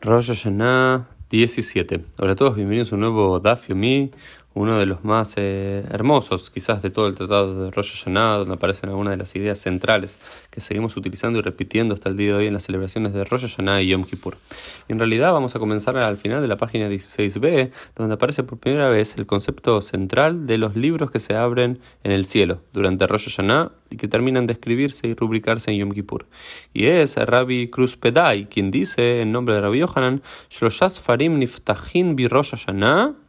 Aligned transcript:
Rosh 0.00 0.30
Hashanah 0.30 1.08
17. 1.28 2.04
Hola 2.18 2.32
a 2.32 2.36
todos, 2.36 2.54
bienvenidos 2.54 2.92
a 2.92 2.94
un 2.94 3.00
nuevo 3.00 3.40
Daf 3.40 3.68
Yomi, 3.68 4.12
uno 4.58 4.76
de 4.76 4.86
los 4.86 5.04
más 5.04 5.34
eh, 5.36 5.84
hermosos 5.90 6.50
quizás 6.50 6.82
de 6.82 6.90
todo 6.90 7.06
el 7.06 7.14
tratado 7.14 7.64
de 7.64 7.70
Rosh 7.70 7.92
Hashanah, 7.92 8.38
donde 8.38 8.54
aparecen 8.54 8.90
algunas 8.90 9.12
de 9.12 9.16
las 9.16 9.34
ideas 9.36 9.60
centrales 9.60 10.18
que 10.50 10.60
seguimos 10.60 10.96
utilizando 10.96 11.38
y 11.38 11.42
repitiendo 11.42 11.94
hasta 11.94 12.08
el 12.08 12.16
día 12.16 12.32
de 12.32 12.34
hoy 12.34 12.46
en 12.48 12.54
las 12.54 12.64
celebraciones 12.64 13.12
de 13.12 13.22
Rosh 13.22 13.42
Hashanah 13.42 13.82
y 13.82 13.90
Yom 13.90 14.04
Kippur. 14.04 14.36
Y 14.88 14.92
en 14.92 14.98
realidad 14.98 15.32
vamos 15.32 15.54
a 15.54 15.60
comenzar 15.60 15.96
al 15.96 16.16
final 16.16 16.42
de 16.42 16.48
la 16.48 16.56
página 16.56 16.88
16b, 16.88 17.70
donde 17.94 18.14
aparece 18.14 18.42
por 18.42 18.58
primera 18.58 18.88
vez 18.88 19.16
el 19.16 19.26
concepto 19.26 19.80
central 19.80 20.46
de 20.46 20.58
los 20.58 20.74
libros 20.74 21.12
que 21.12 21.20
se 21.20 21.36
abren 21.36 21.78
en 22.02 22.10
el 22.10 22.24
cielo 22.24 22.60
durante 22.72 23.06
Rosh 23.06 23.28
Hashanah 23.28 23.70
y 23.90 23.96
que 23.96 24.08
terminan 24.08 24.48
de 24.48 24.54
escribirse 24.54 25.06
y 25.06 25.14
rubricarse 25.14 25.70
en 25.70 25.78
Yom 25.78 25.92
Kippur. 25.92 26.26
Y 26.74 26.86
es 26.86 27.14
Rabbi 27.14 27.70
Cruz 27.70 27.96
Pedai 27.96 28.48
quien 28.48 28.72
dice 28.72 29.20
en 29.20 29.30
nombre 29.30 29.54
de 29.54 29.60
Rabbi 29.60 29.78
Yohanan, 29.78 30.20
Farim 31.00 31.38
Niftachin 31.38 32.16
bi 32.16 32.26
Rosh 32.26 32.50
Hashanah 32.50 33.27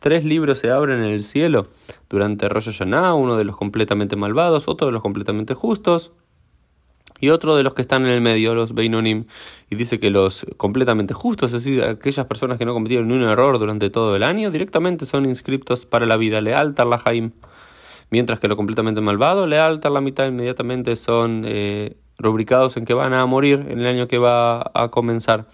Tres 0.00 0.24
libros 0.24 0.58
se 0.58 0.70
abren 0.70 0.98
en 0.98 1.10
el 1.10 1.22
cielo 1.24 1.68
durante 2.08 2.48
Rosh 2.48 2.66
Hashanah, 2.66 3.14
uno 3.14 3.36
de 3.36 3.44
los 3.44 3.56
completamente 3.56 4.16
malvados, 4.16 4.68
otro 4.68 4.86
de 4.86 4.92
los 4.92 5.02
completamente 5.02 5.54
justos 5.54 6.12
y 7.20 7.30
otro 7.30 7.56
de 7.56 7.62
los 7.62 7.74
que 7.74 7.82
están 7.82 8.04
en 8.04 8.10
el 8.10 8.20
medio, 8.20 8.54
los 8.54 8.74
Beinonim. 8.74 9.26
Y 9.70 9.76
dice 9.76 10.00
que 10.00 10.10
los 10.10 10.44
completamente 10.56 11.14
justos, 11.14 11.52
es 11.52 11.64
decir, 11.64 11.82
aquellas 11.82 12.26
personas 12.26 12.58
que 12.58 12.64
no 12.64 12.74
cometieron 12.74 13.08
ni 13.08 13.14
un 13.14 13.22
error 13.22 13.58
durante 13.58 13.90
todo 13.90 14.16
el 14.16 14.22
año, 14.22 14.50
directamente 14.50 15.06
son 15.06 15.24
inscriptos 15.24 15.86
para 15.86 16.06
la 16.06 16.16
vida, 16.16 16.40
leal 16.40 16.74
Tarlahaim. 16.74 17.32
Mientras 18.10 18.40
que 18.40 18.48
lo 18.48 18.56
completamente 18.56 19.00
malvado, 19.00 19.46
leal 19.46 19.80
la 19.82 20.00
mitad 20.00 20.26
inmediatamente 20.26 20.96
son 20.96 21.44
eh, 21.46 21.96
rubricados 22.18 22.76
en 22.76 22.84
que 22.84 22.94
van 22.94 23.12
a 23.14 23.24
morir 23.26 23.66
en 23.68 23.80
el 23.80 23.86
año 23.86 24.08
que 24.08 24.18
va 24.18 24.70
a 24.74 24.88
comenzar. 24.90 25.46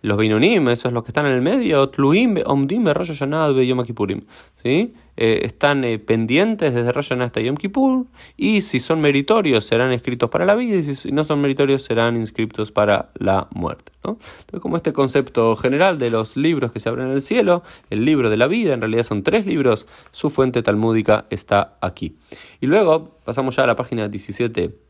Los 0.00 0.16
Beinonim, 0.16 0.68
esos 0.68 0.92
los 0.92 1.02
que 1.02 1.08
están 1.08 1.26
en 1.26 1.32
el 1.32 1.42
medio, 1.42 1.88
Tluim, 1.88 2.36
Omdim, 2.46 2.86
Rosh 2.86 3.08
Hashanah, 3.08 3.50
Yom 3.50 3.84
Kippurim. 3.84 4.22
¿sí? 4.62 4.94
Eh, 5.20 5.40
están 5.46 5.82
eh, 5.82 5.98
pendientes 5.98 6.72
desde 6.72 6.92
Rosh 6.92 7.12
hasta 7.14 7.40
Yom 7.40 7.56
Kippur, 7.56 8.06
y 8.36 8.60
si 8.60 8.78
son 8.78 9.00
meritorios 9.00 9.64
serán 9.64 9.90
escritos 9.90 10.30
para 10.30 10.46
la 10.46 10.54
vida, 10.54 10.76
y 10.76 10.94
si 10.94 11.10
no 11.10 11.24
son 11.24 11.40
meritorios 11.40 11.82
serán 11.82 12.16
inscritos 12.16 12.70
para 12.70 13.10
la 13.18 13.48
muerte. 13.52 13.90
¿no? 14.04 14.12
Entonces, 14.12 14.60
como 14.60 14.76
este 14.76 14.92
concepto 14.92 15.56
general 15.56 15.98
de 15.98 16.10
los 16.10 16.36
libros 16.36 16.70
que 16.70 16.78
se 16.78 16.88
abren 16.88 17.08
en 17.08 17.14
el 17.14 17.22
cielo, 17.22 17.64
el 17.90 18.04
libro 18.04 18.30
de 18.30 18.36
la 18.36 18.46
vida, 18.46 18.74
en 18.74 18.80
realidad 18.80 19.02
son 19.02 19.24
tres 19.24 19.44
libros, 19.44 19.88
su 20.12 20.30
fuente 20.30 20.62
talmúdica 20.62 21.24
está 21.30 21.78
aquí. 21.80 22.14
Y 22.60 22.68
luego 22.68 23.16
pasamos 23.24 23.56
ya 23.56 23.64
a 23.64 23.66
la 23.66 23.74
página 23.74 24.06
17 24.06 24.87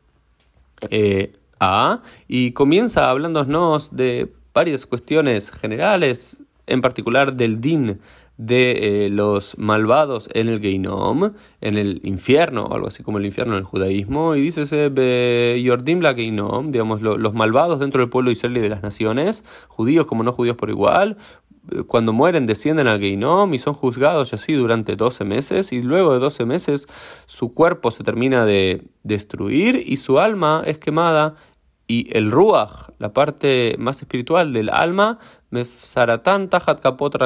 eh, 0.91 1.33
a 1.61 2.03
y 2.27 2.53
comienza 2.53 3.11
hablándonos 3.11 3.95
de 3.95 4.33
varias 4.55 4.87
cuestiones 4.87 5.51
generales, 5.51 6.43
en 6.67 6.81
particular 6.81 7.35
del 7.35 7.61
din 7.61 8.01
de 8.37 9.07
eh, 9.07 9.11
los 9.11 9.59
malvados 9.59 10.29
en 10.33 10.49
el 10.49 10.61
Geinom, 10.61 11.33
en 11.61 11.77
el 11.77 12.01
infierno, 12.05 12.69
algo 12.71 12.87
así 12.87 13.03
como 13.03 13.19
el 13.19 13.27
infierno 13.27 13.55
en 13.55 13.59
el 13.59 13.65
judaísmo, 13.65 14.37
y 14.37 14.43
dice 14.43 14.63
ese 14.63 15.61
Yordim 15.61 16.01
la 16.01 16.15
Geinom, 16.15 16.71
digamos, 16.71 17.03
los 17.03 17.35
malvados 17.35 17.81
dentro 17.81 18.01
del 18.01 18.11
pueblo 18.11 18.31
israelí 18.31 18.61
de 18.61 18.69
las 18.69 18.83
naciones, 18.83 19.45
judíos 19.67 20.07
como 20.07 20.23
no 20.23 20.33
judíos 20.33 20.57
por 20.57 20.71
igual, 20.71 21.17
cuando 21.87 22.13
mueren 22.13 22.47
descienden 22.47 22.87
al 22.87 23.01
Geinom 23.01 23.53
y 23.55 23.59
son 23.59 23.75
juzgados 23.75 24.33
así 24.33 24.55
durante 24.55 24.97
12 24.97 25.25
meses 25.25 25.73
y 25.73 25.83
luego 25.83 26.13
de 26.13 26.19
12 26.19 26.47
meses 26.47 26.89
su 27.27 27.55
cuerpo 27.55 27.91
se 27.91 28.05
termina 28.05 28.45
de 28.45 28.85
destruir 29.03 29.83
y 29.85 29.97
su 29.97 30.19
alma 30.19 30.63
es 30.67 30.79
quemada 30.79 31.37
y 31.91 32.15
el 32.15 32.31
Ruach, 32.31 32.91
la 32.99 33.15
parte 33.15 33.75
más 33.79 34.03
espiritual 34.03 34.53
del 34.53 34.69
alma, 34.69 35.19
kapot 36.83 37.17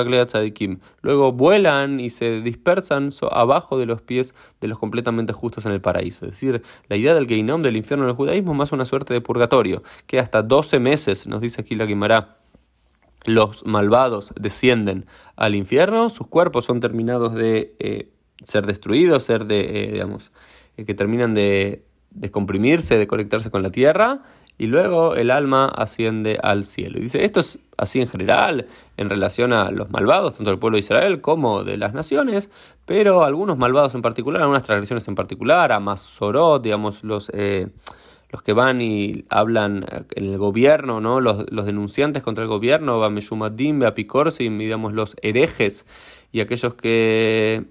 Luego 1.02 1.32
vuelan 1.32 1.98
y 1.98 2.10
se 2.10 2.40
dispersan 2.42 3.10
abajo 3.32 3.76
de 3.76 3.86
los 3.86 4.00
pies 4.02 4.34
de 4.60 4.68
los 4.68 4.78
completamente 4.78 5.32
justos 5.32 5.66
en 5.66 5.72
el 5.72 5.80
paraíso. 5.80 6.26
Es 6.26 6.32
decir, 6.32 6.62
la 6.88 6.96
idea 6.96 7.12
del 7.12 7.26
Geinom, 7.26 7.62
del 7.62 7.76
infierno 7.76 8.04
en 8.04 8.10
el 8.10 8.16
judaísmo, 8.16 8.54
más 8.54 8.70
una 8.70 8.84
suerte 8.84 9.12
de 9.12 9.20
purgatorio, 9.20 9.82
que 10.06 10.20
hasta 10.20 10.42
12 10.42 10.78
meses, 10.78 11.26
nos 11.26 11.40
dice 11.40 11.60
aquí 11.60 11.74
la 11.74 11.84
Guimara, 11.84 12.41
los 13.24 13.64
malvados 13.64 14.32
descienden 14.38 15.06
al 15.36 15.54
infierno, 15.54 16.10
sus 16.10 16.26
cuerpos 16.26 16.64
son 16.64 16.80
terminados 16.80 17.34
de 17.34 17.74
eh, 17.78 18.08
ser 18.42 18.66
destruidos, 18.66 19.22
ser 19.22 19.46
de, 19.46 19.84
eh, 19.84 19.92
digamos, 19.92 20.32
eh, 20.76 20.84
que 20.84 20.94
terminan 20.94 21.34
de 21.34 21.84
descomprimirse, 22.10 22.98
de 22.98 23.06
conectarse 23.06 23.50
con 23.50 23.62
la 23.62 23.70
tierra, 23.70 24.22
y 24.58 24.66
luego 24.66 25.16
el 25.16 25.30
alma 25.30 25.66
asciende 25.66 26.38
al 26.42 26.64
cielo. 26.64 26.98
Y 26.98 27.02
dice, 27.02 27.24
esto 27.24 27.40
es 27.40 27.58
así 27.76 28.00
en 28.00 28.08
general, 28.08 28.66
en 28.96 29.08
relación 29.08 29.52
a 29.52 29.70
los 29.70 29.90
malvados, 29.90 30.34
tanto 30.34 30.50
del 30.50 30.58
pueblo 30.58 30.76
de 30.76 30.80
Israel 30.80 31.20
como 31.20 31.64
de 31.64 31.76
las 31.78 31.94
naciones, 31.94 32.50
pero 32.84 33.24
algunos 33.24 33.56
malvados 33.56 33.94
en 33.94 34.02
particular, 34.02 34.42
algunas 34.42 34.62
transgresiones 34.62 35.08
en 35.08 35.14
particular, 35.14 35.72
a 35.72 35.80
Masorot, 35.80 36.62
digamos, 36.62 37.02
los 37.02 37.30
los 38.32 38.42
que 38.42 38.54
van 38.54 38.80
y 38.80 39.24
hablan 39.28 39.84
eh, 39.84 40.04
en 40.16 40.24
el 40.24 40.38
gobierno, 40.38 41.00
¿no? 41.00 41.20
los, 41.20 41.46
denunciantes 41.46 42.22
contra 42.22 42.42
el 42.42 42.48
gobierno, 42.48 42.98
Bameshumadim, 42.98 43.82
Apikorsim, 43.84 44.58
digamos 44.58 44.94
los 44.94 45.14
herejes 45.22 45.86
y 46.32 46.40
aquellos 46.40 46.74
que 46.74 47.64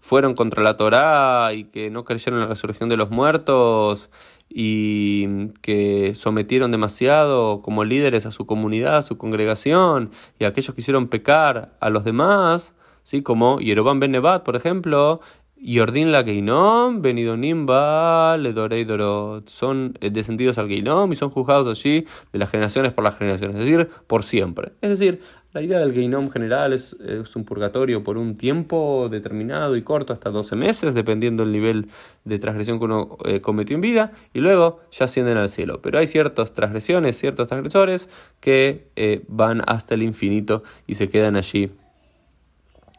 fueron 0.00 0.34
contra 0.34 0.62
la 0.62 0.76
Torá 0.78 1.52
y 1.52 1.64
que 1.64 1.90
no 1.90 2.04
creyeron 2.04 2.40
en 2.40 2.44
la 2.44 2.54
resurrección 2.54 2.88
de 2.88 2.96
los 2.96 3.10
muertos 3.10 4.08
y 4.48 5.50
que 5.60 6.14
sometieron 6.14 6.72
demasiado 6.72 7.60
como 7.60 7.84
líderes 7.84 8.24
a 8.24 8.30
su 8.30 8.46
comunidad, 8.46 8.96
a 8.96 9.02
su 9.02 9.18
congregación, 9.18 10.10
y 10.40 10.44
aquellos 10.44 10.74
que 10.74 10.80
hicieron 10.80 11.06
pecar 11.06 11.76
a 11.80 11.90
los 11.90 12.02
demás, 12.02 12.74
¿sí? 13.04 13.22
como 13.22 13.60
Yeroban 13.60 14.00
Ben 14.00 14.10
Nebat, 14.10 14.42
por 14.42 14.56
ejemplo, 14.56 15.20
Yordin 15.62 16.10
la 16.10 16.24
Geinom, 16.24 17.02
Benidonim 17.02 17.66
Ba, 17.66 18.36
Ledorei 18.38 18.84
Dorot. 18.84 19.48
Son 19.48 19.96
eh, 20.00 20.10
descendidos 20.10 20.56
al 20.58 20.68
Geinom 20.68 21.12
y 21.12 21.16
son 21.16 21.30
juzgados 21.30 21.78
allí 21.78 22.06
de 22.32 22.38
las 22.38 22.50
generaciones 22.50 22.92
por 22.92 23.04
las 23.04 23.18
generaciones, 23.18 23.56
es 23.56 23.64
decir, 23.64 23.88
por 24.06 24.22
siempre. 24.22 24.72
Es 24.80 24.88
decir, 24.88 25.20
la 25.52 25.62
idea 25.62 25.80
del 25.80 25.92
Geinom 25.92 26.30
general 26.30 26.72
es, 26.72 26.94
un 27.34 27.44
purgatorio 27.44 28.04
por 28.04 28.16
un 28.16 28.36
tiempo 28.36 29.08
determinado 29.10 29.76
y 29.76 29.82
corto, 29.82 30.12
hasta 30.12 30.30
12 30.30 30.56
meses, 30.56 30.94
dependiendo 30.94 31.42
del 31.42 31.52
nivel 31.52 31.86
de 32.24 32.38
transgresión 32.38 32.78
que 32.78 32.84
uno 32.84 33.18
eh, 33.24 33.40
cometió 33.40 33.74
en 33.74 33.80
vida, 33.80 34.12
y 34.32 34.40
luego 34.40 34.80
ya 34.92 35.06
ascienden 35.06 35.36
al 35.36 35.48
cielo. 35.48 35.82
Pero 35.82 35.98
hay 35.98 36.06
ciertas 36.06 36.54
transgresiones, 36.54 37.18
ciertos 37.18 37.48
transgresores 37.48 38.08
que 38.38 38.88
eh, 38.96 39.24
van 39.28 39.62
hasta 39.66 39.94
el 39.94 40.02
infinito 40.02 40.62
y 40.86 40.94
se 40.94 41.10
quedan 41.10 41.36
allí 41.36 41.70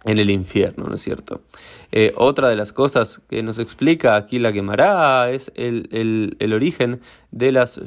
en 0.03 0.17
el 0.17 0.31
infierno, 0.31 0.85
¿no 0.87 0.95
es 0.95 1.01
cierto? 1.01 1.41
Eh, 1.91 2.13
otra 2.15 2.49
de 2.49 2.55
las 2.55 2.73
cosas 2.73 3.21
que 3.29 3.43
nos 3.43 3.59
explica 3.59 4.15
aquí 4.15 4.39
la 4.39 4.51
Gemara 4.51 5.29
es 5.29 5.51
el, 5.55 5.89
el, 6.39 6.53
origen 6.53 7.01
de 7.29 7.51
las 7.51 7.79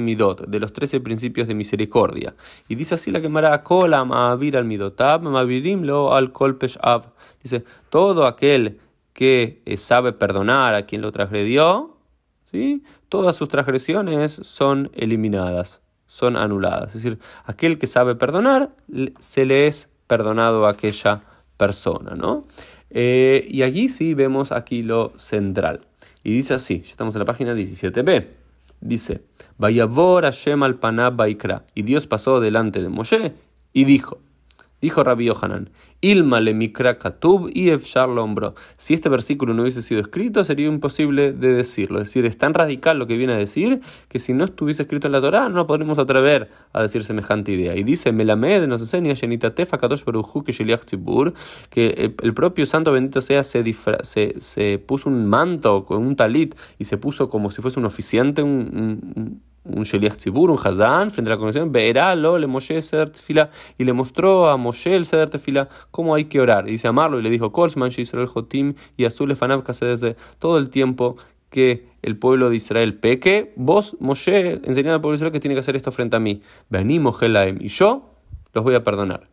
Midot, 0.00 0.46
de 0.46 0.60
los 0.60 0.72
trece 0.72 1.00
principios 1.00 1.46
de 1.48 1.54
misericordia. 1.54 2.34
Y 2.68 2.74
dice 2.74 2.94
así 2.94 3.10
la 3.10 3.20
Gemara, 3.20 3.62
Kolam 3.62 4.12
Avir 4.12 4.56
al 4.56 4.64
Midotab, 4.64 5.26
al 5.36 6.32
Kolpesh 6.32 6.78
Av. 6.80 7.12
Dice, 7.42 7.64
todo 7.90 8.26
aquel 8.26 8.78
que 9.12 9.62
eh, 9.66 9.76
sabe 9.76 10.12
perdonar 10.12 10.74
a 10.74 10.86
quien 10.86 11.02
lo 11.02 11.12
transgredió, 11.12 11.96
¿sí? 12.44 12.82
todas 13.08 13.36
sus 13.36 13.48
transgresiones 13.48 14.32
son 14.32 14.90
eliminadas, 14.94 15.82
son 16.06 16.36
anuladas. 16.36 16.94
Es 16.94 17.02
decir, 17.02 17.18
aquel 17.44 17.78
que 17.78 17.86
sabe 17.86 18.14
perdonar, 18.14 18.70
se 19.18 19.44
le 19.44 19.66
es 19.66 19.90
perdonado 20.10 20.66
a 20.66 20.70
aquella 20.70 21.22
persona, 21.56 22.16
¿no? 22.16 22.42
Eh, 22.90 23.46
y 23.48 23.62
allí 23.62 23.88
sí 23.88 24.14
vemos 24.14 24.50
aquí 24.50 24.82
lo 24.82 25.12
central. 25.14 25.82
Y 26.24 26.32
dice 26.32 26.54
así, 26.54 26.80
ya 26.80 26.90
estamos 26.90 27.14
en 27.14 27.20
la 27.20 27.26
página 27.26 27.54
17b. 27.54 28.26
Dice, 28.80 29.22
Vayavor 29.56 30.24
Hashem 30.24 30.64
al 30.64 30.80
Panab 30.80 31.16
Y 31.76 31.82
Dios 31.82 32.08
pasó 32.08 32.40
delante 32.40 32.82
de 32.82 32.88
Moshe 32.88 33.34
y 33.72 33.84
dijo, 33.84 34.18
Dijo 34.80 35.04
Rabbi 35.04 35.26
Yohanan, 35.26 35.70
Ilma 36.00 36.40
le 36.40 36.54
mikra 36.54 36.98
katub 36.98 37.50
y 37.52 37.68
efshar 37.68 38.08
hombro. 38.08 38.54
Si 38.78 38.94
este 38.94 39.08
versículo 39.10 39.52
no 39.52 39.62
hubiese 39.62 39.82
sido 39.82 40.00
escrito, 40.00 40.44
sería 40.44 40.66
imposible 40.66 41.32
de 41.32 41.52
decirlo. 41.52 42.00
Es 42.00 42.08
decir, 42.08 42.24
es 42.24 42.38
tan 42.38 42.54
radical 42.54 42.98
lo 42.98 43.06
que 43.06 43.16
viene 43.16 43.34
a 43.34 43.36
decir 43.36 43.80
que 44.08 44.18
si 44.18 44.32
no 44.32 44.44
estuviese 44.44 44.82
escrito 44.82 45.08
en 45.08 45.12
la 45.12 45.20
Torah, 45.20 45.48
no 45.50 45.66
podremos 45.66 45.98
atrever 45.98 46.50
a 46.72 46.82
decir 46.82 47.04
semejante 47.04 47.52
idea. 47.52 47.76
Y 47.76 47.82
dice, 47.82 48.12
Melamed 48.12 48.66
nos 48.66 48.80
enseña, 48.80 49.14
Tefa 49.54 49.78
Katosh 49.78 50.04
que 51.70 52.14
el 52.22 52.34
propio 52.34 52.66
Santo 52.66 52.92
Bendito 52.92 53.20
sea 53.20 53.42
se, 53.42 53.62
se, 54.02 54.40
se, 54.40 54.78
puso 54.78 55.08
un 55.08 55.26
manto 55.26 55.84
con 55.84 55.98
un 55.98 56.16
talit 56.16 56.54
y 56.78 56.84
se 56.84 56.96
puso 56.96 57.28
como 57.28 57.50
si 57.50 57.60
fuese 57.60 57.78
un 57.78 57.86
oficiante, 57.86 58.42
un 58.42 58.60
un 58.60 59.42
Sheliach 59.84 60.16
Tzibur, 60.16 60.50
un 60.50 60.58
Hazán, 60.62 61.10
frente 61.10 61.30
a 61.30 61.34
la 61.34 61.36
congregación, 61.36 61.72
verá 61.72 62.14
lo 62.14 62.38
le 62.38 62.46
Moshe 62.46 62.80
Seder 62.82 63.10
Tefila, 63.10 63.50
y 63.78 63.84
le 63.84 63.92
mostró 63.92 64.48
a 64.48 64.56
Moshe 64.56 64.94
el 64.94 65.04
Seder 65.04 65.30
Tefila 65.30 65.68
cómo 65.90 66.14
hay 66.14 66.24
que 66.24 66.40
orar. 66.40 66.68
Y 66.68 66.72
dice 66.72 66.88
amarlo 66.88 67.18
y 67.18 67.22
le 67.22 67.30
dijo, 67.30 67.52
Kolsman 67.52 67.90
Israel 67.96 68.26
Jotim 68.26 68.74
y 68.96 69.04
Azul 69.04 69.34
Fanav 69.36 69.64
desde 69.64 70.16
todo 70.38 70.58
el 70.58 70.70
tiempo 70.70 71.16
que 71.50 71.88
el 72.02 72.16
pueblo 72.16 72.48
de 72.48 72.56
Israel 72.56 72.94
peque, 72.98 73.52
vos, 73.56 73.96
Moshe, 74.00 74.60
enseñad 74.64 74.94
al 74.94 75.00
pueblo 75.00 75.12
de 75.12 75.16
Israel 75.16 75.32
que 75.32 75.40
tiene 75.40 75.54
que 75.54 75.60
hacer 75.60 75.76
esto 75.76 75.90
frente 75.90 76.16
a 76.16 76.20
mí. 76.20 76.42
Venimos, 76.68 77.18
Gelaim, 77.18 77.58
y 77.60 77.68
yo 77.68 78.10
los 78.54 78.64
voy 78.64 78.74
a 78.74 78.84
perdonar. 78.84 79.28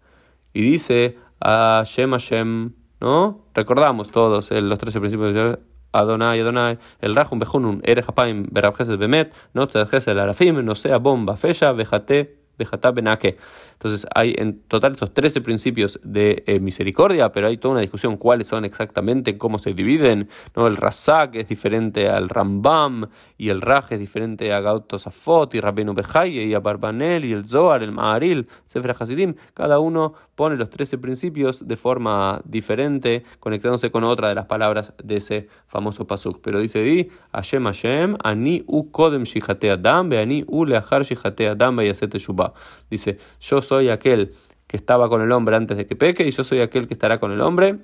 Y 0.53 0.61
dice, 0.61 1.17
Hashem, 1.41 2.11
Hashem, 2.11 2.73
¿no? 2.99 3.45
Recordamos 3.53 4.09
todos 4.09 4.51
los 4.51 4.79
13 4.79 4.99
principios 4.99 5.33
de 5.33 5.39
Israel. 5.39 5.59
אדוני, 5.91 6.41
אדוני, 6.41 6.71
אל 7.03 7.19
רחום 7.19 7.39
בחונון, 7.39 7.79
ערך 7.83 8.09
אפיים 8.09 8.45
ברב 8.51 8.73
חסד 8.73 8.99
באמת, 8.99 9.29
נוצר 9.55 9.85
חסד 9.85 10.17
אלפים, 10.17 10.59
נוסע 10.59 10.97
בום 10.97 11.25
בפשע 11.25 11.71
וחטא 11.77 12.21
Feya, 12.57 12.91
Vejate, 12.91 13.37
entonces 13.73 14.07
hay 14.13 14.33
en 14.37 14.61
total 14.61 14.93
estos 14.93 15.13
13 15.13 15.41
principios 15.41 15.99
de 16.03 16.43
eh, 16.47 16.59
misericordia, 16.59 17.31
pero 17.31 17.47
hay 17.47 17.57
toda 17.57 17.73
una 17.73 17.81
discusión 17.81 18.17
cuáles 18.17 18.47
son 18.47 18.65
exactamente, 18.65 19.37
cómo 19.37 19.59
se 19.59 19.73
dividen. 19.73 20.29
¿no? 20.55 20.65
El 20.65 20.77
Razak 20.77 21.35
es 21.35 21.47
diferente 21.47 22.09
al 22.09 22.29
Rambam, 22.29 23.07
y 23.37 23.49
el 23.49 23.61
Raj 23.61 23.91
es 23.91 23.99
diferente 23.99 24.51
a 24.51 24.61
Gauto 24.61 24.97
Safot, 24.97 25.53
y 25.53 25.59
Rabbeinu 25.59 25.93
Bejaye, 25.93 26.45
y 26.45 26.53
a 26.55 26.59
Barbanel, 26.59 27.25
y 27.25 27.33
el 27.33 27.45
Zohar, 27.45 27.83
el 27.83 27.91
Maharil, 27.91 28.47
Sefer 28.65 28.95
Hasidim. 28.99 29.35
Cada 29.53 29.79
uno 29.79 30.13
pone 30.33 30.55
los 30.55 30.69
13 30.69 30.97
principios 30.97 31.67
de 31.67 31.77
forma 31.77 32.41
diferente, 32.45 33.23
conectándose 33.39 33.91
con 33.91 34.03
otra 34.03 34.29
de 34.29 34.35
las 34.35 34.45
palabras 34.45 34.93
de 35.03 35.17
ese 35.17 35.47
famoso 35.67 36.07
pasuk. 36.07 36.41
Pero 36.41 36.59
dice 36.59 36.81
di, 36.81 37.09
Hashem 37.31 37.65
Hashem, 37.65 38.17
ani 38.23 38.63
u 38.67 38.91
kodem 38.91 39.23
shihate 39.23 39.71
adam, 39.71 40.11
ani 40.13 40.43
u 40.47 40.65
leachar 40.65 41.03
shihate 41.03 41.49
adam, 41.49 41.79
Dice, 42.89 43.17
yo 43.39 43.61
soy 43.61 43.89
aquel 43.89 44.33
que 44.67 44.77
estaba 44.77 45.09
con 45.09 45.21
el 45.21 45.31
hombre 45.31 45.55
antes 45.55 45.77
de 45.77 45.85
que 45.85 45.95
peque 45.95 46.27
y 46.27 46.31
yo 46.31 46.43
soy 46.43 46.59
aquel 46.59 46.87
que 46.87 46.93
estará 46.93 47.19
con 47.19 47.31
el 47.31 47.41
hombre 47.41 47.79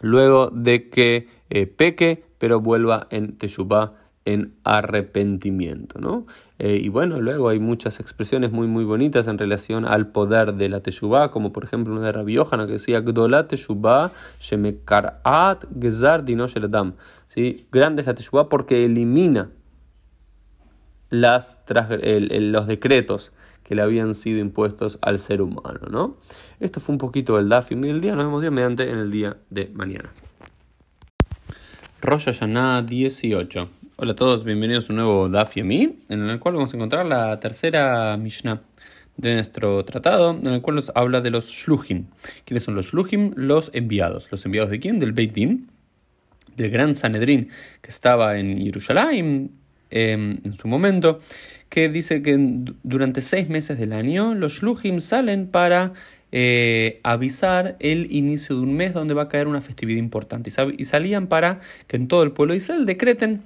luego 0.00 0.50
de 0.50 0.90
que 0.90 1.28
eh, 1.50 1.66
peque, 1.66 2.24
pero 2.38 2.60
vuelva 2.60 3.06
en 3.10 3.38
Teshuvah 3.38 3.94
en 4.24 4.54
arrepentimiento, 4.62 6.00
¿no? 6.00 6.26
Eh, 6.58 6.78
y 6.80 6.88
bueno, 6.90 7.20
luego 7.20 7.48
hay 7.48 7.58
muchas 7.58 7.98
expresiones 7.98 8.52
muy 8.52 8.68
muy 8.68 8.84
bonitas 8.84 9.26
en 9.26 9.36
relación 9.36 9.84
al 9.84 10.12
poder 10.12 10.54
de 10.54 10.68
la 10.68 10.80
Teshuvah, 10.80 11.30
como 11.32 11.52
por 11.52 11.64
ejemplo 11.64 11.92
una 11.92 12.06
de 12.06 12.12
Rabbi 12.12 12.34
Yohanan 12.34 12.66
que 12.66 12.74
decía 12.74 13.00
Gdolat 13.00 13.48
Teshuvah 13.48 14.12
Shemekarat 14.38 15.66
¿sí? 17.28 17.66
Grande 17.72 18.02
es 18.02 18.06
la 18.06 18.14
Teshuvah 18.14 18.48
porque 18.48 18.84
elimina 18.84 19.50
las, 21.10 21.58
los 21.68 22.66
decretos 22.68 23.32
que 23.72 23.76
le 23.76 23.80
habían 23.80 24.14
sido 24.14 24.38
impuestos 24.38 24.98
al 25.00 25.18
ser 25.18 25.40
humano. 25.40 25.80
¿no? 25.90 26.18
Esto 26.60 26.78
fue 26.78 26.92
un 26.92 26.98
poquito 26.98 27.38
el 27.38 27.48
Dafim 27.48 27.80
del 27.80 28.02
día. 28.02 28.14
Nos 28.14 28.26
vemos 28.26 28.42
Dios 28.42 28.52
mediante 28.52 28.82
en 28.90 28.98
el 28.98 29.10
día 29.10 29.38
de 29.48 29.70
mañana. 29.72 30.10
Rosh 32.02 32.26
Hashanah 32.26 32.82
18. 32.82 33.70
Hola 33.96 34.12
a 34.12 34.14
todos, 34.14 34.44
bienvenidos 34.44 34.90
a 34.90 34.92
un 34.92 34.96
nuevo 34.96 35.28
Daf 35.30 35.56
en 35.56 35.96
el 36.10 36.38
cual 36.38 36.56
vamos 36.56 36.74
a 36.74 36.76
encontrar 36.76 37.06
la 37.06 37.40
tercera 37.40 38.14
Mishnah 38.18 38.60
de 39.16 39.36
nuestro 39.36 39.82
tratado, 39.86 40.32
en 40.32 40.48
el 40.48 40.60
cual 40.60 40.76
nos 40.76 40.92
habla 40.94 41.22
de 41.22 41.30
los 41.30 41.46
Shluchim. 41.46 42.08
¿Quiénes 42.44 42.64
son 42.64 42.74
los 42.74 42.88
Shluchim? 42.88 43.32
Los 43.36 43.70
enviados. 43.72 44.30
¿Los 44.30 44.44
enviados 44.44 44.68
de 44.68 44.80
quién? 44.80 44.98
Del 44.98 45.12
Beit 45.12 45.32
Din, 45.32 45.70
del 46.56 46.70
gran 46.70 46.94
Sanedrín 46.94 47.48
que 47.80 47.88
estaba 47.88 48.38
en 48.38 48.58
Jerusalén 48.58 49.61
em, 49.92 50.38
en 50.44 50.54
su 50.54 50.66
momento, 50.66 51.20
que 51.68 51.88
dice 51.88 52.22
que 52.22 52.36
durante 52.82 53.22
seis 53.22 53.48
meses 53.48 53.78
del 53.78 53.92
año 53.92 54.34
los 54.34 54.54
shluchim 54.54 55.00
salen 55.00 55.46
para 55.46 55.92
eh, 56.32 57.00
avisar 57.02 57.76
el 57.78 58.10
inicio 58.10 58.56
de 58.56 58.62
un 58.62 58.74
mes 58.74 58.94
donde 58.94 59.14
va 59.14 59.22
a 59.22 59.28
caer 59.28 59.46
una 59.46 59.60
festividad 59.60 59.98
importante 59.98 60.50
y 60.76 60.84
salían 60.84 61.26
para 61.26 61.60
que 61.86 61.96
en 61.96 62.08
todo 62.08 62.22
el 62.22 62.32
pueblo 62.32 62.52
de 62.52 62.58
Israel 62.58 62.86
decreten 62.86 63.42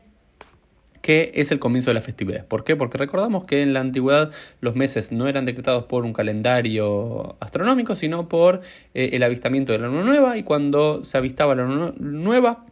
que 1.02 1.31
es 1.34 1.52
el 1.52 1.60
comienzo 1.60 1.90
de 1.90 1.94
la 1.94 2.00
festividad. 2.00 2.46
¿Por 2.46 2.64
qué? 2.64 2.75
Porque 2.75 2.99
recordamos 2.99 3.44
que 3.44 3.62
en 3.62 3.72
la 3.72 3.81
antigüedad 3.81 4.32
los 4.60 4.75
meses 4.75 5.12
no 5.12 5.28
eran 5.28 5.44
decretados 5.44 5.84
por 5.84 6.04
un 6.04 6.12
calendario 6.12 7.37
astronómico, 7.38 7.94
sino 7.94 8.28
por 8.28 8.60
eh, 8.92 9.10
el 9.12 9.22
avistamiento 9.22 9.72
de 9.72 9.78
la 9.78 9.87
luna 9.87 10.02
nueva 10.02 10.37
y 10.37 10.42
cuando 10.42 11.04
se 11.04 11.16
avistaba 11.16 11.54
la 11.54 11.64
luna 11.64 11.92
nueva 12.00 12.66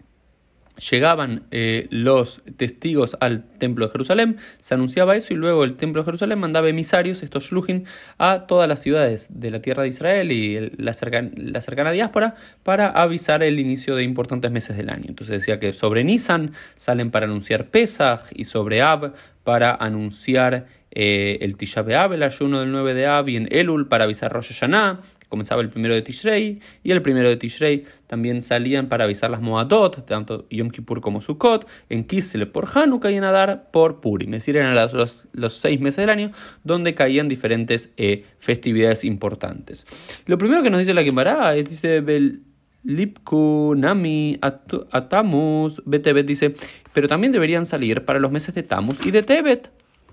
llegaban 0.91 1.44
eh, 1.50 1.87
los 1.91 2.43
testigos 2.56 3.17
al 3.21 3.44
templo 3.59 3.87
de 3.87 3.93
Jerusalén, 3.93 4.37
se 4.61 4.75
anunciaba 4.75 5.17
eso 5.17 5.32
y 5.32 5.37
luego 5.37 5.65
el 5.65 5.75
templo 5.75 6.03
de 6.03 6.06
Jerusalén 6.06 6.38
mandaba 6.38 6.69
emisarios, 6.69 7.23
estos 7.23 7.44
shluchim, 7.44 7.85
a 8.19 8.47
todas 8.47 8.69
las 8.69 8.81
ciudades 8.81 9.29
de 9.31 9.50
la 9.50 9.61
tierra 9.61 9.82
de 9.82 9.88
Israel 9.88 10.32
y 10.32 10.71
la, 10.76 10.94
la 11.37 11.61
cercana 11.61 11.93
diáspora 11.93 12.35
para 12.62 12.88
avisar 12.88 13.43
el 13.43 13.59
inicio 13.61 13.97
de 13.97 14.05
importantes 14.05 14.50
meses 14.50 14.76
del 14.76 14.91
año. 14.91 15.05
Entonces 15.09 15.41
decía 15.41 15.61
que 15.61 15.73
sobre 15.73 16.05
Nisan 16.05 16.53
salen 16.77 17.11
para 17.11 17.27
anunciar 17.27 17.69
Pesach 17.69 18.23
y 18.35 18.44
sobre 18.44 18.82
Av 18.82 19.12
para 19.44 19.75
anunciar 19.75 20.67
eh, 20.91 21.38
el 21.43 21.56
Tisha 21.56 21.82
B'Av, 21.82 22.15
el 22.15 22.23
ayuno 22.23 22.61
del 22.61 22.73
9 22.73 22.94
de 22.94 23.06
Av, 23.06 23.29
y 23.29 23.37
en 23.37 23.49
Elul 23.50 23.88
para 23.88 24.05
avisar 24.05 24.32
Rosh 24.32 24.53
Hashanah, 24.53 25.00
comenzaba 25.34 25.62
el 25.62 25.69
primero 25.69 25.94
de 25.94 26.02
Tishrei, 26.02 26.60
y 26.84 26.92
el 26.92 27.02
primero 27.02 27.28
de 27.28 27.36
Tishrei 27.36 27.82
también 28.06 28.40
salían 28.40 28.88
para 28.88 29.02
avisar 29.02 29.31
las 29.32 29.40
Moadot, 29.40 30.06
tanto 30.06 30.46
Yom 30.48 30.70
Kippur 30.70 31.00
como 31.00 31.20
Sukkot, 31.20 31.66
en 31.88 32.04
Kislev 32.04 32.52
por 32.52 32.69
Hanukkah 32.72 33.10
y 33.10 33.16
en 33.16 33.25
Adar 33.25 33.70
por 33.72 34.00
Purim. 34.00 34.34
Es 34.34 34.44
decir, 34.44 34.56
eran 34.56 34.76
los, 34.76 35.26
los, 35.32 35.52
seis 35.54 35.81
meses 35.81 35.96
del 35.96 36.10
año 36.10 36.31
donde 36.62 36.94
caían 36.94 37.26
diferentes 37.26 37.90
eh, 37.96 38.25
festividades 38.38 39.04
importantes. 39.04 39.84
Lo 40.26 40.38
primero 40.38 40.62
que 40.62 40.70
nos 40.70 40.78
dice 40.78 40.94
la 40.94 41.02
Gemara 41.02 41.56
es, 41.56 41.69
dice, 41.69 42.00
Bel, 42.00 42.42
Lipku, 42.84 43.75
Nami, 43.76 44.38
Atamus, 44.40 45.82
Betebet 45.84 46.26
dice, 46.26 46.54
pero 46.92 47.08
también 47.08 47.32
deberían 47.32 47.66
salir 47.66 48.04
para 48.04 48.20
los 48.20 48.31
meses 48.31 48.54
de 48.54 48.62
Tamus 48.62 49.04
y 49.04 49.10
de 49.10 49.25
Tebet. 49.25 49.72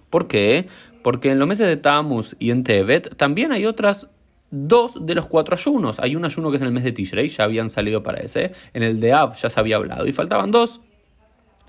¿Por 0.10 0.28
qué? 0.28 0.68
Porque 1.04 1.32
en 1.32 1.40
los 1.40 1.48
meses 1.48 1.68
de 1.68 1.78
Tammuz 1.78 2.36
y 2.38 2.52
en 2.52 2.64
Tebet 2.64 3.16
también 3.16 3.52
hay 3.52 3.66
otras 3.66 4.10
dos 4.52 5.06
de 5.06 5.16
los 5.16 5.26
cuatro 5.26 5.56
ayunos. 5.56 6.00
Hay 6.00 6.16
un 6.16 6.26
ayuno 6.26 6.52
que 6.52 6.58
es 6.58 6.62
en 6.62 6.68
el 6.68 6.74
mes 6.74 6.84
de 6.84 6.92
Tishrei, 6.92 7.30
ya 7.30 7.46
habían 7.46 7.70
salido 7.70 8.04
para 8.04 8.20
ese. 8.20 8.52
En 8.74 8.84
el 8.84 9.00
de 9.00 9.14
Av 9.14 9.34
ya 9.36 9.50
se 9.50 9.60
había 9.60 9.78
hablado. 9.78 10.06
Y 10.06 10.14
faltaban 10.14 10.52
dos. 10.52 10.82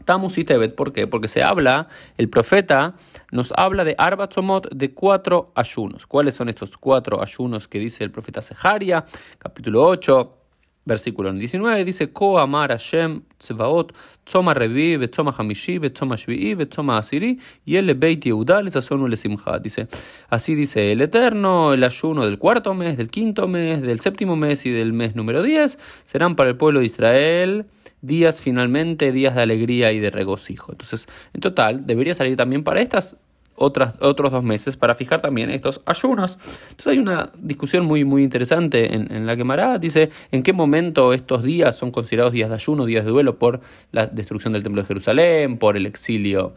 Tammuz 0.05 0.37
y 0.39 0.45
Tebet. 0.45 0.75
¿Por 0.75 0.93
qué? 0.93 1.07
Porque 1.07 1.29
se 1.29 1.43
habla, 1.43 1.89
el 2.19 2.29
profeta 2.29 2.95
nos 3.31 3.53
habla 3.57 3.85
de 3.85 3.95
Arbatzomot 3.97 4.69
de 4.75 4.93
cuatro 4.93 5.53
ayunos. 5.55 6.07
¿Cuáles 6.07 6.35
son 6.35 6.49
estos 6.49 6.77
cuatro 6.77 7.23
ayunos 7.23 7.69
que 7.69 7.79
dice 7.79 8.03
el 8.03 8.11
profeta 8.11 8.43
Seharia? 8.43 9.05
Capítulo 9.39 9.87
8 9.87 10.42
Versículo 10.85 11.33
19 11.33 11.85
dice, 11.85 12.11
Ko 12.11 12.39
amar 12.39 12.71
Hashem 12.71 13.23
tzvaot, 13.39 13.93
tzoma 14.25 14.53
revi, 14.53 14.97
betzoma 14.97 15.33
hamishi, 15.37 15.79
betzoma 15.79 16.17
shvi'i, 16.17 16.55
betzoma 16.55 16.99
asiri, 16.99 17.39
y 17.65 17.77
el 17.77 17.95
beit 17.95 18.25
Yehuda 18.25 18.63
le 18.63 18.71
lesimcha. 19.09 19.59
Dice, 19.61 19.87
así 20.29 20.55
dice 20.57 20.91
el 20.91 21.01
Eterno, 21.01 21.73
el 21.73 21.85
ayuno 21.85 22.25
del 22.25 22.39
cuarto 22.39 22.75
mes, 22.75 22.97
del 22.97 23.11
quinto 23.11 23.47
mes, 23.47 23.81
del 23.83 24.01
séptimo 24.01 24.35
mes 24.35 24.67
y 24.67 24.71
del 24.71 24.93
mes 24.93 25.15
número 25.15 25.43
10 25.43 25.79
serán 26.05 26.35
para 26.35 26.51
el 26.51 26.57
pueblo 26.57 26.81
de 26.81 26.87
Israel 26.87 27.67
días 28.01 28.41
finalmente, 28.41 29.13
días 29.13 29.35
de 29.37 29.43
alegría 29.43 29.93
y 29.93 30.01
de 30.01 30.11
regocijo. 30.11 30.73
Entonces, 30.73 31.07
en 31.33 31.41
total, 31.41 31.87
debería 31.87 32.15
salir 32.15 32.37
también 32.37 32.65
para 32.65 32.81
estas 32.81 33.17
otras, 33.55 33.95
otros 34.01 34.33
dos 34.33 34.43
meses 34.43 34.77
para 34.77 34.95
fijar 34.95 35.21
también 35.21 35.51
estos 35.51 35.81
ayunos. 35.87 36.39
Entonces 36.71 36.87
hay 36.87 36.99
una 36.99 37.31
discusión 37.39 37.85
muy, 37.85 38.05
muy 38.05 38.23
interesante 38.23 38.95
en, 38.95 39.27
la 39.27 39.37
que 39.37 39.45
Mará 39.45 39.79
dice 39.79 40.11
en 40.31 40.43
qué 40.43 40.53
momento 40.53 41.13
estos 41.13 41.43
días 41.43 41.77
son 41.77 41.91
considerados 41.91 42.33
días 42.33 42.49
de 42.49 42.55
ayuno, 42.55 42.87
días 42.87 43.05
de 43.05 43.11
duelo 43.11 43.39
por 43.39 43.61
la 43.93 44.07
destrucción 44.07 44.53
del 44.53 44.63
Templo 44.63 44.83
de 44.83 44.89
Jerusalén, 44.89 45.59
por 45.59 45.77
el 45.77 45.87
exilio 45.87 46.55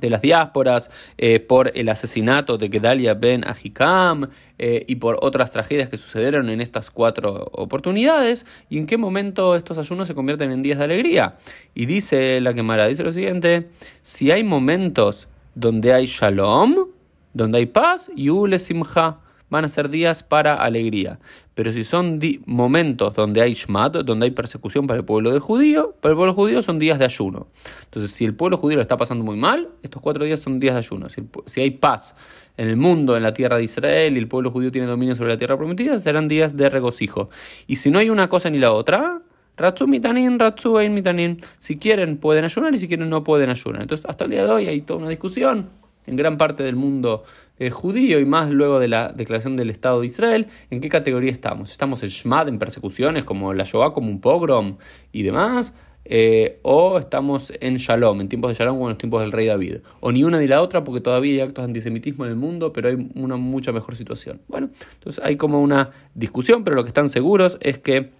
de 0.00 0.10
las 0.10 0.22
diásporas, 0.22 0.90
eh, 1.16 1.40
por 1.40 1.72
el 1.74 1.88
asesinato 1.88 2.58
de 2.58 2.68
Gedalia 2.68 3.14
ben 3.14 3.44
Ahikam 3.46 4.28
eh, 4.58 4.84
y 4.86 4.96
por 4.96 5.18
otras 5.20 5.50
tragedias 5.50 5.88
que 5.88 5.96
sucedieron 5.96 6.48
en 6.50 6.60
estas 6.60 6.90
cuatro 6.90 7.48
oportunidades, 7.52 8.46
y 8.68 8.78
en 8.78 8.86
qué 8.86 8.96
momento 8.96 9.56
estos 9.56 9.78
ayunos 9.78 10.08
se 10.08 10.14
convierten 10.14 10.50
en 10.52 10.62
días 10.62 10.78
de 10.78 10.84
alegría. 10.84 11.36
Y 11.74 11.86
dice 11.86 12.40
la 12.40 12.52
Gemara, 12.52 12.86
dice 12.86 13.02
lo 13.02 13.12
siguiente, 13.12 13.68
si 14.02 14.30
hay 14.30 14.44
momentos 14.44 15.27
donde 15.58 15.92
hay 15.92 16.06
shalom, 16.06 16.86
donde 17.34 17.58
hay 17.58 17.66
paz, 17.66 18.10
y 18.14 18.30
ule 18.30 18.58
simcha, 18.58 19.18
van 19.50 19.64
a 19.64 19.68
ser 19.68 19.88
días 19.88 20.22
para 20.22 20.54
alegría. 20.54 21.18
Pero 21.54 21.72
si 21.72 21.82
son 21.82 22.20
momentos 22.46 23.14
donde 23.14 23.40
hay 23.40 23.54
shmat, 23.54 23.96
donde 23.96 24.26
hay 24.26 24.30
persecución 24.30 24.86
para 24.86 25.00
el 25.00 25.04
pueblo 25.04 25.32
de 25.32 25.40
judío, 25.40 25.96
para 26.00 26.12
el 26.12 26.16
pueblo 26.16 26.34
judío 26.34 26.62
son 26.62 26.78
días 26.78 26.98
de 26.98 27.06
ayuno. 27.06 27.48
Entonces, 27.84 28.12
si 28.12 28.24
el 28.24 28.34
pueblo 28.34 28.56
judío 28.56 28.76
lo 28.76 28.82
está 28.82 28.96
pasando 28.96 29.24
muy 29.24 29.36
mal, 29.36 29.68
estos 29.82 30.00
cuatro 30.00 30.24
días 30.24 30.38
son 30.38 30.60
días 30.60 30.74
de 30.74 30.78
ayuno. 30.78 31.08
Si, 31.08 31.22
si 31.46 31.60
hay 31.60 31.72
paz 31.72 32.14
en 32.56 32.68
el 32.68 32.76
mundo, 32.76 33.16
en 33.16 33.24
la 33.24 33.32
tierra 33.32 33.56
de 33.56 33.64
Israel, 33.64 34.16
y 34.16 34.18
el 34.18 34.28
pueblo 34.28 34.52
judío 34.52 34.70
tiene 34.70 34.86
dominio 34.86 35.16
sobre 35.16 35.30
la 35.30 35.38
tierra 35.38 35.56
prometida, 35.56 35.98
serán 35.98 36.28
días 36.28 36.56
de 36.56 36.68
regocijo. 36.70 37.30
Y 37.66 37.76
si 37.76 37.90
no 37.90 37.98
hay 37.98 38.10
una 38.10 38.28
cosa 38.28 38.50
ni 38.50 38.58
la 38.58 38.72
otra, 38.72 39.22
Ratsu 39.58 39.86
mitanin, 39.86 40.38
ratsu 40.38 40.78
ein 40.78 40.94
mitanin. 40.94 41.40
Si 41.58 41.76
quieren 41.78 42.16
pueden 42.16 42.44
ayunar 42.44 42.74
y 42.74 42.78
si 42.78 42.88
quieren 42.88 43.08
no 43.08 43.24
pueden 43.24 43.50
ayunar. 43.50 43.82
Entonces 43.82 44.06
hasta 44.06 44.24
el 44.24 44.30
día 44.30 44.44
de 44.44 44.52
hoy 44.52 44.68
hay 44.68 44.80
toda 44.82 45.00
una 45.00 45.08
discusión 45.08 45.68
en 46.06 46.16
gran 46.16 46.38
parte 46.38 46.62
del 46.62 46.76
mundo 46.76 47.24
eh, 47.58 47.70
judío 47.70 48.18
y 48.20 48.24
más 48.24 48.50
luego 48.50 48.80
de 48.80 48.88
la 48.88 49.12
declaración 49.12 49.56
del 49.56 49.68
Estado 49.68 50.00
de 50.00 50.06
Israel, 50.06 50.46
¿en 50.70 50.80
qué 50.80 50.88
categoría 50.88 51.30
estamos? 51.30 51.70
¿Estamos 51.70 52.02
en 52.02 52.08
Shmad, 52.08 52.48
en 52.48 52.58
persecuciones 52.58 53.24
como 53.24 53.52
la 53.52 53.64
Shoah, 53.64 53.92
como 53.92 54.08
un 54.08 54.20
pogrom 54.20 54.78
y 55.12 55.22
demás? 55.22 55.74
eh, 56.08 56.58
o 56.62 56.98
estamos 56.98 57.52
en 57.60 57.76
Shalom, 57.76 58.20
en 58.22 58.28
tiempos 58.28 58.50
de 58.50 58.54
Shalom 58.54 58.80
o 58.80 58.84
en 58.84 58.88
los 58.90 58.98
tiempos 58.98 59.20
del 59.20 59.30
rey 59.30 59.46
David. 59.46 59.78
O 60.00 60.10
ni 60.10 60.24
una 60.24 60.38
ni 60.38 60.46
la 60.46 60.62
otra 60.62 60.82
porque 60.82 61.00
todavía 61.00 61.34
hay 61.34 61.40
actos 61.40 61.62
de 61.62 61.68
antisemitismo 61.68 62.24
en 62.24 62.30
el 62.30 62.36
mundo, 62.36 62.72
pero 62.72 62.88
hay 62.88 63.10
una 63.14 63.36
mucha 63.36 63.72
mejor 63.72 63.94
situación. 63.94 64.40
Bueno, 64.48 64.70
entonces 64.94 65.22
hay 65.22 65.36
como 65.36 65.60
una 65.60 65.90
discusión, 66.14 66.64
pero 66.64 66.76
lo 66.76 66.84
que 66.84 66.88
están 66.88 67.10
seguros 67.10 67.58
es 67.60 67.78
que 67.78 68.10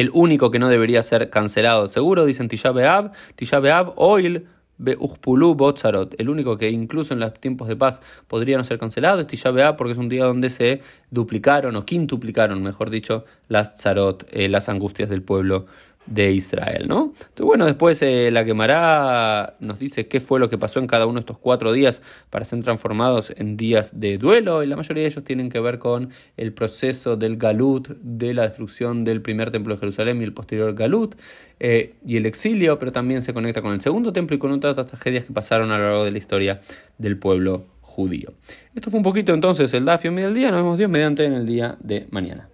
el 0.00 0.10
único 0.14 0.50
que 0.50 0.58
no 0.58 0.68
debería 0.68 1.02
ser 1.02 1.28
cancelado, 1.28 1.86
seguro, 1.86 2.24
dicen 2.24 2.48
Tisha 2.48 2.70
B'Av, 2.70 3.12
Tisha 3.36 3.60
B'Av, 3.60 3.92
Oil, 3.96 4.46
Botzarot. 4.78 6.14
El 6.18 6.30
único 6.30 6.56
que 6.56 6.70
incluso 6.70 7.12
en 7.12 7.20
los 7.20 7.34
tiempos 7.34 7.68
de 7.68 7.76
paz 7.76 8.00
podría 8.26 8.56
no 8.56 8.64
ser 8.64 8.78
cancelado 8.78 9.20
es 9.20 9.26
Tisha 9.26 9.76
porque 9.76 9.92
es 9.92 9.98
un 9.98 10.08
día 10.08 10.24
donde 10.24 10.48
se 10.48 10.80
duplicaron 11.10 11.76
o 11.76 11.84
quintuplicaron, 11.84 12.62
mejor 12.62 12.88
dicho, 12.88 13.26
las 13.48 13.74
tzarot, 13.74 14.26
eh, 14.30 14.48
las 14.48 14.70
angustias 14.70 15.10
del 15.10 15.22
pueblo 15.22 15.66
de 16.10 16.32
Israel, 16.32 16.86
¿no? 16.88 17.14
Entonces, 17.14 17.46
bueno, 17.46 17.64
después 17.64 18.02
eh, 18.02 18.30
la 18.30 18.44
quemará 18.44 19.54
nos 19.60 19.78
dice 19.78 20.08
qué 20.08 20.20
fue 20.20 20.40
lo 20.40 20.50
que 20.50 20.58
pasó 20.58 20.80
en 20.80 20.88
cada 20.88 21.06
uno 21.06 21.14
de 21.14 21.20
estos 21.20 21.38
cuatro 21.38 21.72
días 21.72 22.02
para 22.28 22.44
ser 22.44 22.62
transformados 22.62 23.32
en 23.36 23.56
días 23.56 23.98
de 23.98 24.18
duelo, 24.18 24.62
y 24.62 24.66
la 24.66 24.76
mayoría 24.76 25.04
de 25.04 25.08
ellos 25.08 25.24
tienen 25.24 25.48
que 25.48 25.60
ver 25.60 25.78
con 25.78 26.10
el 26.36 26.52
proceso 26.52 27.16
del 27.16 27.36
Galut, 27.36 27.88
de 28.02 28.34
la 28.34 28.42
destrucción 28.42 29.04
del 29.04 29.22
primer 29.22 29.50
templo 29.50 29.74
de 29.74 29.80
Jerusalén 29.80 30.20
y 30.20 30.24
el 30.24 30.32
posterior 30.32 30.74
Galut, 30.74 31.14
eh, 31.60 31.94
y 32.04 32.16
el 32.16 32.26
exilio, 32.26 32.78
pero 32.78 32.90
también 32.90 33.22
se 33.22 33.32
conecta 33.32 33.62
con 33.62 33.72
el 33.72 33.80
segundo 33.80 34.12
templo 34.12 34.34
y 34.34 34.38
con 34.38 34.50
otras 34.50 34.74
tragedias 34.74 35.24
que 35.24 35.32
pasaron 35.32 35.70
a 35.70 35.78
lo 35.78 35.84
largo 35.84 36.04
de 36.04 36.10
la 36.10 36.18
historia 36.18 36.60
del 36.98 37.18
pueblo 37.18 37.66
judío. 37.80 38.32
Esto 38.74 38.90
fue 38.90 38.98
un 38.98 39.04
poquito 39.04 39.32
entonces 39.32 39.72
el 39.74 39.84
Dafio 39.84 40.10
del 40.10 40.34
día, 40.34 40.50
nos 40.50 40.62
vemos 40.62 40.76
Dios 40.76 40.90
mediante 40.90 41.24
en 41.24 41.34
el 41.34 41.46
día 41.46 41.76
de 41.80 42.06
mañana. 42.10 42.48